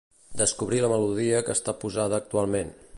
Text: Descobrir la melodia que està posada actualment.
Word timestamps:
Descobrir 0.39 0.79
la 0.85 0.89
melodia 0.93 1.43
que 1.49 1.57
està 1.57 1.77
posada 1.85 2.21
actualment. 2.25 2.79